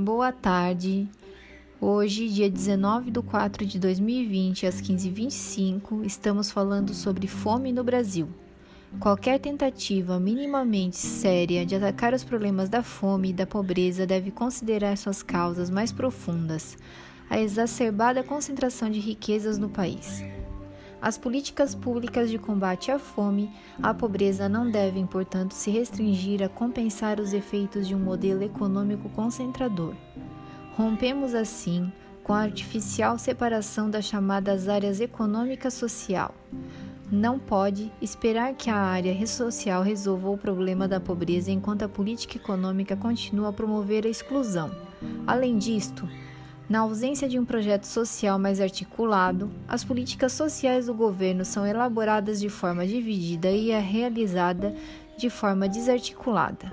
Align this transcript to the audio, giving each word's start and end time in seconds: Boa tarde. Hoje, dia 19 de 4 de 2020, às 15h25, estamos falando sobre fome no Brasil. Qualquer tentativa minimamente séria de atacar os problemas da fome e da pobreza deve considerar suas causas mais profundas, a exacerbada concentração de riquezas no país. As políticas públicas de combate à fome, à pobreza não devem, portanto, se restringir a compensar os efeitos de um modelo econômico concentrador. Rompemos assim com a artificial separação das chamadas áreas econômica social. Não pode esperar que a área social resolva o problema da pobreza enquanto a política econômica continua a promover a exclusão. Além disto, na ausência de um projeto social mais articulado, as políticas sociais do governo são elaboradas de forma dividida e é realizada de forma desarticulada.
Boa 0.00 0.30
tarde. 0.30 1.08
Hoje, 1.80 2.28
dia 2.28 2.48
19 2.48 3.10
de 3.10 3.20
4 3.20 3.66
de 3.66 3.80
2020, 3.80 4.64
às 4.64 4.80
15h25, 4.80 6.04
estamos 6.04 6.52
falando 6.52 6.94
sobre 6.94 7.26
fome 7.26 7.72
no 7.72 7.82
Brasil. 7.82 8.28
Qualquer 9.00 9.40
tentativa 9.40 10.20
minimamente 10.20 10.96
séria 10.96 11.66
de 11.66 11.74
atacar 11.74 12.14
os 12.14 12.22
problemas 12.22 12.68
da 12.68 12.80
fome 12.80 13.30
e 13.30 13.32
da 13.32 13.44
pobreza 13.44 14.06
deve 14.06 14.30
considerar 14.30 14.96
suas 14.96 15.20
causas 15.20 15.68
mais 15.68 15.90
profundas, 15.90 16.78
a 17.28 17.40
exacerbada 17.40 18.22
concentração 18.22 18.88
de 18.88 19.00
riquezas 19.00 19.58
no 19.58 19.68
país. 19.68 20.22
As 21.00 21.16
políticas 21.16 21.74
públicas 21.74 22.28
de 22.28 22.38
combate 22.38 22.90
à 22.90 22.98
fome, 22.98 23.50
à 23.82 23.94
pobreza 23.94 24.48
não 24.48 24.68
devem, 24.68 25.06
portanto, 25.06 25.52
se 25.52 25.70
restringir 25.70 26.42
a 26.42 26.48
compensar 26.48 27.20
os 27.20 27.32
efeitos 27.32 27.86
de 27.86 27.94
um 27.94 28.00
modelo 28.00 28.42
econômico 28.42 29.08
concentrador. 29.10 29.94
Rompemos 30.76 31.34
assim 31.34 31.92
com 32.24 32.32
a 32.32 32.40
artificial 32.40 33.18
separação 33.18 33.88
das 33.88 34.04
chamadas 34.04 34.68
áreas 34.68 35.00
econômica 35.00 35.70
social. 35.70 36.34
Não 37.10 37.38
pode 37.38 37.90
esperar 38.02 38.52
que 38.54 38.68
a 38.68 38.76
área 38.76 39.26
social 39.26 39.82
resolva 39.82 40.28
o 40.28 40.36
problema 40.36 40.86
da 40.86 41.00
pobreza 41.00 41.50
enquanto 41.50 41.84
a 41.84 41.88
política 41.88 42.36
econômica 42.36 42.94
continua 42.96 43.48
a 43.48 43.52
promover 43.52 44.04
a 44.04 44.10
exclusão. 44.10 44.70
Além 45.26 45.56
disto, 45.56 46.06
na 46.68 46.80
ausência 46.80 47.28
de 47.28 47.38
um 47.38 47.44
projeto 47.44 47.84
social 47.84 48.38
mais 48.38 48.60
articulado, 48.60 49.50
as 49.66 49.82
políticas 49.82 50.32
sociais 50.32 50.86
do 50.86 50.94
governo 50.94 51.44
são 51.44 51.66
elaboradas 51.66 52.38
de 52.38 52.50
forma 52.50 52.86
dividida 52.86 53.50
e 53.50 53.70
é 53.70 53.80
realizada 53.80 54.74
de 55.16 55.30
forma 55.30 55.68
desarticulada. 55.68 56.70